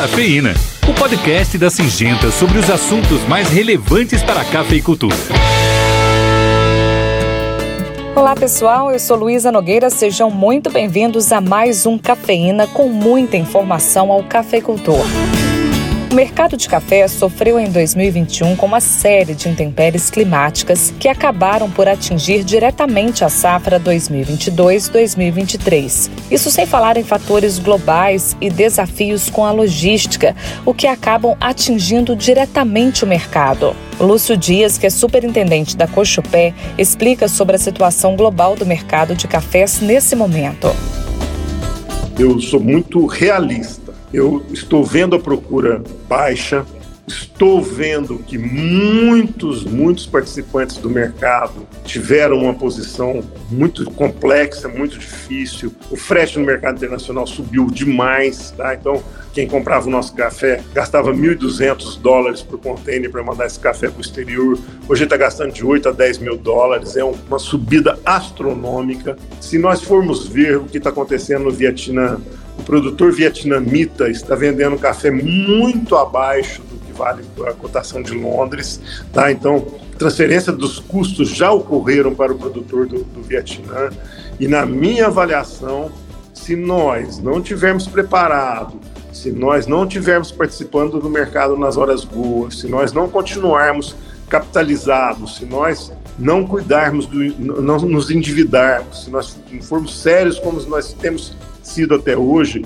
Cafeína, 0.00 0.54
o 0.88 0.94
podcast 0.94 1.58
da 1.58 1.68
Singenta 1.68 2.30
sobre 2.30 2.56
os 2.56 2.70
assuntos 2.70 3.20
mais 3.26 3.48
relevantes 3.48 4.22
para 4.22 4.42
a 4.42 4.44
cafeicultura. 4.44 5.16
Olá 8.14 8.36
pessoal, 8.36 8.92
eu 8.92 9.00
sou 9.00 9.16
Luísa 9.16 9.50
Nogueira, 9.50 9.90
sejam 9.90 10.30
muito 10.30 10.70
bem-vindos 10.70 11.32
a 11.32 11.40
mais 11.40 11.84
um 11.84 11.98
Cafeína 11.98 12.68
com 12.68 12.88
muita 12.88 13.36
informação 13.36 14.12
ao 14.12 14.22
cafeicultor. 14.22 15.04
O 16.10 16.14
mercado 16.14 16.56
de 16.56 16.70
café 16.70 17.06
sofreu 17.06 17.60
em 17.60 17.70
2021 17.70 18.56
com 18.56 18.64
uma 18.64 18.80
série 18.80 19.34
de 19.34 19.46
intempéries 19.46 20.08
climáticas 20.08 20.90
que 20.98 21.06
acabaram 21.06 21.70
por 21.70 21.86
atingir 21.86 22.42
diretamente 22.42 23.26
a 23.26 23.28
safra 23.28 23.78
2022-2023. 23.78 26.08
Isso 26.30 26.50
sem 26.50 26.64
falar 26.64 26.96
em 26.96 27.04
fatores 27.04 27.58
globais 27.58 28.34
e 28.40 28.48
desafios 28.48 29.28
com 29.28 29.44
a 29.44 29.52
logística, 29.52 30.34
o 30.64 30.72
que 30.72 30.86
acabam 30.86 31.36
atingindo 31.38 32.16
diretamente 32.16 33.04
o 33.04 33.06
mercado. 33.06 33.76
Lúcio 34.00 34.34
Dias, 34.34 34.78
que 34.78 34.86
é 34.86 34.90
superintendente 34.90 35.76
da 35.76 35.86
Cochupé, 35.86 36.54
explica 36.78 37.28
sobre 37.28 37.56
a 37.56 37.58
situação 37.58 38.16
global 38.16 38.56
do 38.56 38.64
mercado 38.64 39.14
de 39.14 39.28
cafés 39.28 39.82
nesse 39.82 40.16
momento. 40.16 40.74
Eu 42.18 42.40
sou 42.40 42.60
muito 42.60 43.04
realista 43.04 43.87
eu 44.12 44.44
estou 44.52 44.84
vendo 44.84 45.16
a 45.16 45.18
procura 45.18 45.82
baixa, 46.08 46.64
estou 47.06 47.62
vendo 47.62 48.18
que 48.18 48.36
muitos, 48.36 49.64
muitos 49.64 50.06
participantes 50.06 50.76
do 50.76 50.90
mercado 50.90 51.66
tiveram 51.84 52.38
uma 52.38 52.54
posição 52.54 53.22
muito 53.50 53.90
complexa, 53.92 54.68
muito 54.68 54.98
difícil. 54.98 55.72
O 55.90 55.96
frete 55.96 56.38
no 56.38 56.44
mercado 56.44 56.76
internacional 56.76 57.26
subiu 57.26 57.66
demais, 57.66 58.50
tá? 58.50 58.74
Então, 58.74 59.02
quem 59.32 59.46
comprava 59.46 59.86
o 59.86 59.90
nosso 59.90 60.14
café 60.14 60.62
gastava 60.74 61.12
1.200 61.12 62.00
dólares 62.00 62.42
por 62.42 62.58
container 62.58 63.10
para 63.10 63.22
mandar 63.22 63.46
esse 63.46 63.58
café 63.58 63.88
para 63.88 63.98
o 63.98 64.00
exterior. 64.00 64.58
Hoje 64.88 65.04
está 65.04 65.16
gastando 65.16 65.52
de 65.52 65.64
8 65.64 65.88
a 65.88 65.92
10 65.92 66.18
mil 66.18 66.36
dólares. 66.36 66.96
É 66.96 67.04
uma 67.04 67.38
subida 67.38 67.98
astronômica. 68.04 69.16
Se 69.40 69.58
nós 69.58 69.82
formos 69.82 70.26
ver 70.26 70.58
o 70.58 70.64
que 70.64 70.78
está 70.78 70.90
acontecendo 70.90 71.44
no 71.44 71.50
Vietnã, 71.50 72.20
produtor 72.68 73.12
vietnamita 73.12 74.10
está 74.10 74.34
vendendo 74.34 74.76
café 74.76 75.10
muito 75.10 75.96
abaixo 75.96 76.60
do 76.60 76.76
que 76.84 76.92
vale 76.92 77.24
a 77.46 77.52
cotação 77.54 78.02
de 78.02 78.12
Londres, 78.12 78.78
tá? 79.10 79.32
Então, 79.32 79.66
transferência 79.96 80.52
dos 80.52 80.78
custos 80.78 81.30
já 81.30 81.50
ocorreram 81.50 82.14
para 82.14 82.30
o 82.30 82.36
produtor 82.36 82.86
do, 82.86 83.02
do 83.04 83.22
Vietnã 83.22 83.88
e 84.38 84.46
na 84.46 84.66
minha 84.66 85.06
avaliação, 85.06 85.90
se 86.34 86.54
nós 86.54 87.18
não 87.18 87.40
tivermos 87.40 87.86
preparado, 87.86 88.78
se 89.14 89.32
nós 89.32 89.66
não 89.66 89.86
tivermos 89.86 90.30
participando 90.30 91.00
do 91.00 91.08
mercado 91.08 91.56
nas 91.56 91.78
horas 91.78 92.04
boas, 92.04 92.60
se 92.60 92.68
nós 92.68 92.92
não 92.92 93.08
continuarmos 93.08 93.96
capitalizados, 94.28 95.36
se 95.36 95.46
nós 95.46 95.90
não 96.18 96.46
cuidarmos, 96.46 97.06
do, 97.06 97.18
não 97.62 97.78
nos 97.78 98.10
endividarmos, 98.10 99.04
se 99.04 99.10
nós 99.10 99.38
formos 99.62 99.98
sérios 99.98 100.38
como 100.38 100.60
nós 100.64 100.92
temos 100.92 101.34
sido 101.68 101.94
até 101.94 102.16
hoje, 102.16 102.64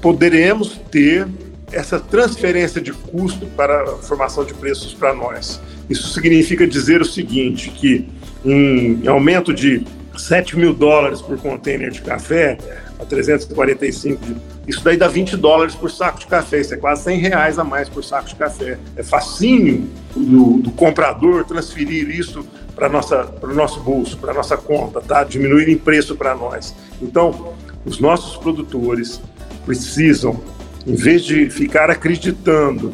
poderemos 0.00 0.80
ter 0.90 1.26
essa 1.72 1.98
transferência 1.98 2.80
de 2.80 2.92
custo 2.92 3.46
para 3.46 3.82
a 3.82 3.86
formação 3.96 4.44
de 4.44 4.54
preços 4.54 4.94
para 4.94 5.14
nós. 5.14 5.60
Isso 5.88 6.12
significa 6.12 6.66
dizer 6.66 7.00
o 7.00 7.04
seguinte, 7.04 7.70
que 7.70 8.08
um 8.44 9.08
aumento 9.08 9.52
de 9.52 9.84
7 10.16 10.56
mil 10.56 10.72
dólares 10.72 11.20
por 11.20 11.38
container 11.38 11.90
de 11.90 12.00
café 12.00 12.56
a 12.98 13.04
345, 13.04 14.20
isso 14.68 14.82
daí 14.84 14.96
dá 14.96 15.08
20 15.08 15.36
dólares 15.36 15.74
por 15.74 15.90
saco 15.90 16.20
de 16.20 16.26
café, 16.26 16.60
isso 16.60 16.72
é 16.74 16.76
quase 16.76 17.04
100 17.04 17.18
reais 17.18 17.58
a 17.58 17.64
mais 17.64 17.88
por 17.88 18.04
saco 18.04 18.28
de 18.28 18.36
café. 18.36 18.78
É 18.96 19.02
facinho 19.02 19.88
do, 20.14 20.58
do 20.58 20.70
comprador 20.70 21.44
transferir 21.44 22.08
isso 22.08 22.46
para 22.74 22.88
o 22.88 23.54
nosso 23.54 23.80
bolso, 23.80 24.16
para 24.18 24.32
nossa 24.32 24.56
conta, 24.56 25.00
tá? 25.00 25.24
diminuir 25.24 25.68
em 25.68 25.76
preço 25.76 26.16
para 26.16 26.34
nós. 26.34 26.74
Então, 27.00 27.54
os 27.84 28.00
nossos 28.00 28.36
produtores 28.36 29.20
precisam, 29.64 30.40
em 30.86 30.94
vez 30.94 31.24
de 31.24 31.48
ficar 31.50 31.90
acreditando 31.90 32.92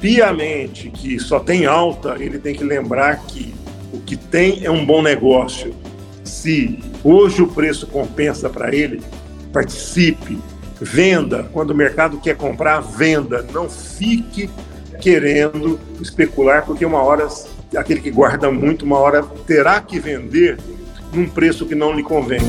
piamente 0.00 0.90
que 0.90 1.18
só 1.18 1.40
tem 1.40 1.66
alta, 1.66 2.16
ele 2.18 2.38
tem 2.38 2.54
que 2.54 2.64
lembrar 2.64 3.24
que 3.26 3.54
o 3.92 3.98
que 4.00 4.16
tem 4.16 4.64
é 4.64 4.70
um 4.70 4.84
bom 4.84 5.02
negócio. 5.02 5.74
Se 6.22 6.78
hoje 7.02 7.42
o 7.42 7.48
preço 7.48 7.86
compensa 7.86 8.48
para 8.48 8.74
ele, 8.74 9.00
participe, 9.52 10.38
venda. 10.80 11.48
Quando 11.52 11.70
o 11.70 11.74
mercado 11.74 12.18
quer 12.18 12.36
comprar, 12.36 12.80
venda. 12.80 13.46
Não 13.52 13.68
fique 13.68 14.50
querendo 15.00 15.78
especular, 16.00 16.64
porque 16.64 16.84
uma 16.84 17.02
hora 17.02 17.28
aquele 17.74 18.00
que 18.00 18.10
guarda 18.10 18.50
muito, 18.50 18.84
uma 18.84 18.98
hora 18.98 19.22
terá 19.46 19.80
que 19.80 19.98
vender 19.98 20.58
num 21.12 21.28
preço 21.28 21.66
que 21.66 21.74
não 21.74 21.92
lhe 21.92 22.02
convém. 22.02 22.40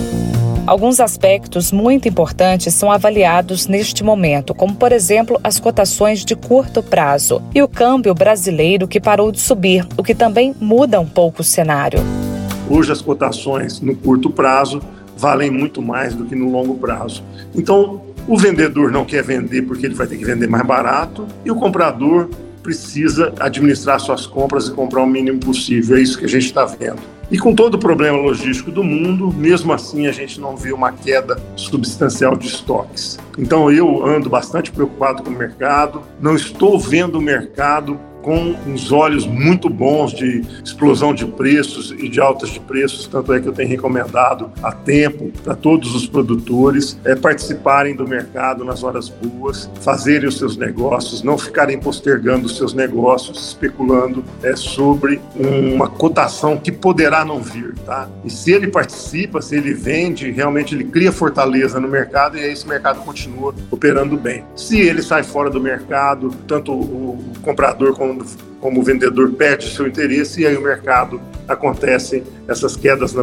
Alguns 0.68 1.00
aspectos 1.00 1.72
muito 1.72 2.10
importantes 2.10 2.74
são 2.74 2.92
avaliados 2.92 3.68
neste 3.68 4.04
momento, 4.04 4.54
como, 4.54 4.76
por 4.76 4.92
exemplo, 4.92 5.40
as 5.42 5.62
cotações 5.62 6.26
de 6.26 6.36
curto 6.36 6.84
prazo 6.84 7.42
e 7.56 7.62
o 7.62 7.70
câmbio 7.70 8.14
brasileiro 8.14 8.86
que 8.86 9.00
parou 9.00 9.32
de 9.32 9.40
subir, 9.40 9.88
o 9.96 10.04
que 10.04 10.14
também 10.14 10.54
muda 10.60 11.00
um 11.00 11.06
pouco 11.06 11.40
o 11.42 11.44
cenário. 11.44 12.02
Hoje, 12.70 12.92
as 12.92 13.02
cotações 13.02 13.80
no 13.80 13.96
curto 13.96 14.30
prazo 14.30 14.82
valem 15.16 15.50
muito 15.50 15.82
mais 15.82 16.14
do 16.14 16.26
que 16.26 16.36
no 16.36 16.52
longo 16.52 16.76
prazo. 16.76 17.24
Então, 17.56 18.02
o 18.28 18.38
vendedor 18.38 18.92
não 18.92 19.06
quer 19.06 19.24
vender 19.24 19.62
porque 19.62 19.86
ele 19.86 19.96
vai 19.96 20.06
ter 20.06 20.18
que 20.18 20.26
vender 20.26 20.50
mais 20.50 20.68
barato 20.68 21.26
e 21.46 21.50
o 21.50 21.56
comprador 21.56 22.30
precisa 22.62 23.34
administrar 23.40 24.02
suas 24.02 24.26
compras 24.26 24.68
e 24.68 24.72
comprar 24.74 25.02
o 25.02 25.08
mínimo 25.08 25.40
possível. 25.40 25.96
É 25.96 26.02
isso 26.02 26.20
que 26.20 26.26
a 26.26 26.30
gente 26.30 26.48
está 26.48 26.66
vendo. 26.66 27.17
E 27.30 27.38
com 27.38 27.54
todo 27.54 27.74
o 27.74 27.78
problema 27.78 28.18
logístico 28.18 28.72
do 28.72 28.82
mundo, 28.82 29.34
mesmo 29.34 29.74
assim 29.74 30.08
a 30.08 30.14
gente 30.14 30.40
não 30.40 30.56
vê 30.56 30.72
uma 30.72 30.94
queda 30.94 31.38
substancial 31.58 32.38
de 32.38 32.48
estoques. 32.48 33.20
Então 33.38 33.70
eu 33.70 34.06
ando 34.06 34.30
bastante 34.30 34.72
preocupado 34.72 35.24
com 35.24 35.30
o 35.30 35.34
mercado, 35.34 36.02
não 36.22 36.36
estou 36.36 36.80
vendo 36.80 37.18
o 37.18 37.22
mercado 37.22 38.00
com 38.28 38.58
uns 38.68 38.92
olhos 38.92 39.26
muito 39.26 39.70
bons 39.70 40.12
de 40.12 40.44
explosão 40.62 41.14
de 41.14 41.26
preços 41.26 41.92
e 41.92 42.10
de 42.10 42.20
altas 42.20 42.50
de 42.50 42.60
preços, 42.60 43.08
tanto 43.08 43.32
é 43.32 43.40
que 43.40 43.48
eu 43.48 43.54
tenho 43.54 43.70
recomendado 43.70 44.52
há 44.62 44.74
tempo 44.74 45.32
para 45.46 45.56
todos 45.56 45.96
os 45.96 46.06
produtores 46.06 47.00
é, 47.06 47.16
participarem 47.16 47.96
do 47.96 48.06
mercado 48.06 48.66
nas 48.66 48.84
horas 48.84 49.08
boas, 49.08 49.72
fazerem 49.80 50.28
os 50.28 50.38
seus 50.38 50.58
negócios, 50.58 51.24
não 51.24 51.38
ficarem 51.38 51.80
postergando 51.80 52.48
os 52.48 52.58
seus 52.58 52.74
negócios, 52.74 53.48
especulando 53.48 54.22
é, 54.44 54.58
sobre 54.58 55.22
uma 55.74 55.88
cotação 55.88 56.58
que 56.58 56.70
poderá 56.70 57.24
não 57.24 57.42
vir, 57.42 57.76
tá? 57.86 58.10
E 58.26 58.30
se 58.30 58.52
ele 58.52 58.68
participa, 58.68 59.42
se 59.42 59.56
ele 59.56 59.74
vende, 59.74 60.32
realmente 60.32 60.76
ele 60.76 60.84
cria 60.84 61.14
fortaleza 61.14 61.80
no 61.80 61.88
mercado 61.88 62.38
e 62.38 62.42
aí 62.42 62.52
esse 62.52 62.68
mercado 62.68 63.00
continua 63.06 63.56
operando 63.72 64.18
bem. 64.18 64.44
Se 64.54 64.78
ele 64.82 65.02
sai 65.02 65.24
fora 65.24 65.50
do 65.50 65.62
mercado, 65.62 66.36
tanto 66.46 66.74
o 66.74 67.24
comprador 67.42 67.96
como 67.96 68.17
como 68.60 68.82
o 68.82 68.84
vendedor 68.84 69.32
perde 69.32 69.70
seu 69.70 69.88
interesse 69.88 70.42
e 70.42 70.48
aí 70.48 70.56
o 70.58 70.62
mercado 70.62 71.22
acontecem 71.48 72.24
essas 72.48 72.76
quedas 72.76 73.14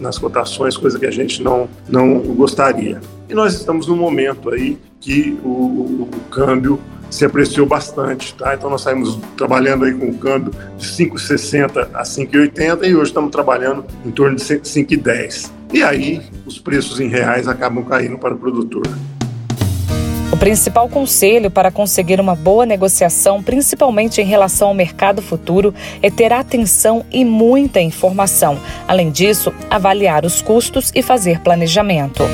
nas 0.00 0.18
cotações, 0.18 0.76
coisa 0.76 0.98
que 0.98 1.06
a 1.06 1.10
gente 1.10 1.42
não, 1.42 1.68
não 1.88 2.18
gostaria. 2.20 3.00
E 3.28 3.34
nós 3.34 3.54
estamos 3.54 3.86
num 3.86 3.96
momento 3.96 4.50
aí 4.50 4.78
que 5.00 5.38
o, 5.44 5.48
o, 5.48 6.02
o 6.02 6.20
câmbio 6.30 6.80
se 7.10 7.24
apreciou 7.24 7.66
bastante, 7.66 8.34
tá? 8.34 8.54
Então 8.54 8.68
nós 8.68 8.80
saímos 8.80 9.18
trabalhando 9.36 9.84
aí 9.84 9.94
com 9.94 10.08
o 10.08 10.18
câmbio 10.18 10.52
de 10.76 10.86
5,60 10.86 11.88
a 11.94 12.02
5,80 12.02 12.88
e 12.88 12.94
hoje 12.96 13.10
estamos 13.10 13.30
trabalhando 13.30 13.84
em 14.04 14.10
torno 14.10 14.36
de 14.36 14.42
5,10. 14.42 15.50
E 15.72 15.82
aí 15.82 16.22
os 16.44 16.58
preços 16.58 16.98
em 17.00 17.08
reais 17.08 17.46
acabam 17.46 17.84
caindo 17.84 18.18
para 18.18 18.34
o 18.34 18.38
produtor. 18.38 18.82
O 20.32 20.36
principal 20.36 20.88
conselho 20.88 21.50
para 21.50 21.70
conseguir 21.70 22.20
uma 22.20 22.34
boa 22.34 22.66
negociação, 22.66 23.42
principalmente 23.42 24.20
em 24.20 24.24
relação 24.24 24.68
ao 24.68 24.74
mercado 24.74 25.22
futuro, 25.22 25.74
é 26.02 26.10
ter 26.10 26.32
atenção 26.32 27.04
e 27.10 27.24
muita 27.24 27.80
informação. 27.80 28.58
Além 28.88 29.10
disso, 29.10 29.54
avaliar 29.70 30.24
os 30.24 30.42
custos 30.42 30.90
e 30.94 31.02
fazer 31.02 31.40
planejamento. 31.40 32.24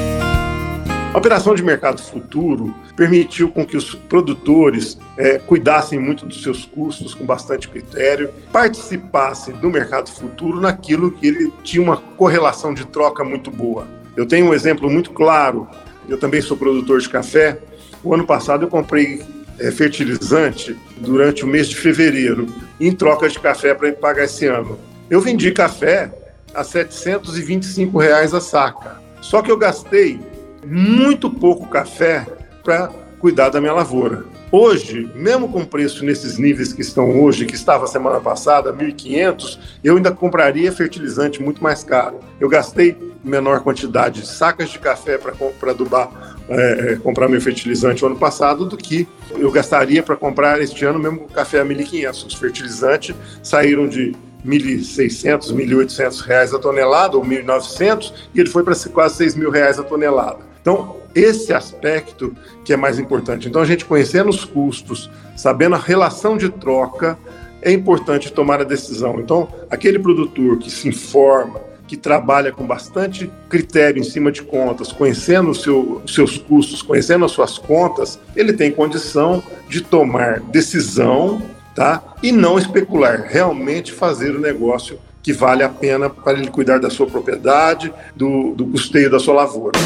A 1.12 1.18
operação 1.18 1.56
de 1.56 1.62
mercado 1.62 2.00
futuro 2.00 2.72
permitiu 2.94 3.50
com 3.50 3.66
que 3.66 3.76
os 3.76 3.96
produtores 3.96 4.96
é, 5.16 5.38
cuidassem 5.38 5.98
muito 5.98 6.24
dos 6.24 6.40
seus 6.40 6.64
custos 6.64 7.14
com 7.14 7.26
bastante 7.26 7.68
critério, 7.68 8.30
participassem 8.52 9.54
do 9.56 9.68
mercado 9.68 10.08
futuro 10.08 10.60
naquilo 10.60 11.10
que 11.10 11.26
ele 11.26 11.52
tinha 11.64 11.82
uma 11.82 11.96
correlação 11.96 12.72
de 12.72 12.86
troca 12.86 13.24
muito 13.24 13.50
boa. 13.50 13.88
Eu 14.16 14.24
tenho 14.24 14.46
um 14.46 14.54
exemplo 14.54 14.88
muito 14.88 15.10
claro. 15.10 15.66
Eu 16.08 16.16
também 16.16 16.40
sou 16.40 16.56
produtor 16.56 17.00
de 17.00 17.08
café 17.08 17.58
o 18.02 18.14
ano 18.14 18.26
passado 18.26 18.64
eu 18.64 18.68
comprei 18.68 19.22
é, 19.58 19.70
fertilizante 19.70 20.76
durante 20.98 21.44
o 21.44 21.46
mês 21.46 21.68
de 21.68 21.76
fevereiro, 21.76 22.46
em 22.80 22.92
troca 22.92 23.28
de 23.28 23.38
café 23.38 23.74
para 23.74 23.92
pagar 23.92 24.24
esse 24.24 24.46
ano. 24.46 24.78
Eu 25.08 25.20
vendi 25.20 25.52
café 25.52 26.10
a 26.54 26.64
725 26.64 27.98
reais 27.98 28.32
a 28.32 28.40
saca. 28.40 29.00
Só 29.20 29.42
que 29.42 29.50
eu 29.50 29.56
gastei 29.56 30.18
muito 30.64 31.30
pouco 31.30 31.68
café 31.68 32.26
para 32.62 32.88
cuidar 33.18 33.50
da 33.50 33.60
minha 33.60 33.72
lavoura. 33.72 34.24
Hoje, 34.52 35.08
mesmo 35.14 35.48
com 35.48 35.64
preço 35.64 36.04
nesses 36.04 36.36
níveis 36.36 36.72
que 36.72 36.80
estão 36.80 37.22
hoje, 37.22 37.46
que 37.46 37.54
estava 37.54 37.86
semana 37.86 38.20
passada, 38.20 38.72
1.500, 38.72 39.58
eu 39.84 39.96
ainda 39.96 40.10
compraria 40.10 40.72
fertilizante 40.72 41.40
muito 41.40 41.62
mais 41.62 41.84
caro. 41.84 42.18
Eu 42.40 42.48
gastei 42.48 42.96
menor 43.22 43.60
quantidade 43.60 44.22
de 44.22 44.26
sacas 44.26 44.70
de 44.70 44.80
café 44.80 45.18
para 45.18 45.70
adubar, 45.70 46.36
é, 46.48 46.92
é, 46.92 46.96
comprar 46.96 47.28
meu 47.28 47.40
fertilizante 47.40 48.02
o 48.02 48.08
ano 48.08 48.16
passado 48.16 48.66
do 48.66 48.76
que 48.76 49.06
eu 49.38 49.52
gastaria 49.52 50.02
para 50.02 50.16
comprar 50.16 50.60
este 50.60 50.84
ano 50.84 50.98
mesmo 50.98 51.20
com 51.20 51.28
café 51.28 51.60
a 51.60 51.64
1.500. 51.64 52.26
Os 52.26 52.34
fertilizantes 52.34 53.14
saíram 53.44 53.86
de 53.86 54.16
1.600, 54.44 55.54
1.800 55.54 56.20
reais 56.22 56.52
a 56.52 56.58
tonelada, 56.58 57.16
ou 57.16 57.24
1.900, 57.24 58.12
e 58.34 58.40
ele 58.40 58.48
foi 58.48 58.64
para 58.64 58.74
quase 58.92 59.14
6 59.16 59.36
mil 59.36 59.50
reais 59.50 59.78
a 59.78 59.84
tonelada. 59.84 60.40
Então, 60.60 60.99
esse 61.14 61.52
aspecto 61.52 62.34
que 62.64 62.72
é 62.72 62.76
mais 62.76 62.98
importante. 62.98 63.48
Então, 63.48 63.62
a 63.62 63.64
gente 63.64 63.84
conhecendo 63.84 64.30
os 64.30 64.44
custos, 64.44 65.10
sabendo 65.36 65.74
a 65.74 65.78
relação 65.78 66.36
de 66.36 66.48
troca, 66.48 67.18
é 67.62 67.72
importante 67.72 68.32
tomar 68.32 68.60
a 68.60 68.64
decisão. 68.64 69.20
Então, 69.20 69.48
aquele 69.68 69.98
produtor 69.98 70.58
que 70.58 70.70
se 70.70 70.88
informa, 70.88 71.60
que 71.86 71.96
trabalha 71.96 72.52
com 72.52 72.64
bastante 72.64 73.30
critério 73.48 74.00
em 74.00 74.04
cima 74.04 74.30
de 74.30 74.42
contas, 74.42 74.92
conhecendo 74.92 75.52
seu, 75.54 76.00
os 76.04 76.14
seus 76.14 76.38
custos, 76.38 76.82
conhecendo 76.82 77.24
as 77.24 77.32
suas 77.32 77.58
contas, 77.58 78.18
ele 78.36 78.52
tem 78.52 78.70
condição 78.70 79.42
de 79.68 79.80
tomar 79.80 80.38
decisão 80.38 81.42
tá? 81.74 82.14
e 82.22 82.30
não 82.30 82.58
especular, 82.58 83.26
realmente 83.28 83.92
fazer 83.92 84.36
o 84.36 84.40
negócio 84.40 84.98
que 85.22 85.32
vale 85.32 85.62
a 85.62 85.68
pena 85.68 86.08
para 86.08 86.38
ele 86.38 86.50
cuidar 86.50 86.78
da 86.78 86.88
sua 86.88 87.06
propriedade, 87.06 87.92
do, 88.14 88.54
do 88.54 88.66
custeio 88.66 89.10
da 89.10 89.18
sua 89.18 89.34
lavoura. 89.34 89.78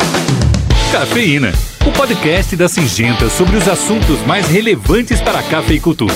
Cafeína, 0.95 1.53
o 1.85 1.91
podcast 1.91 2.55
da 2.55 2.69
Singenta 2.69 3.29
sobre 3.29 3.57
os 3.57 3.67
assuntos 3.67 4.21
mais 4.25 4.47
relevantes 4.47 5.21
para 5.21 5.41
a 5.41 5.43
cafeicultura. 5.43 6.15